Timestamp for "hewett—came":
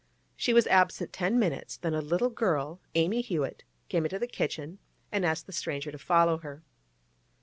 3.21-4.03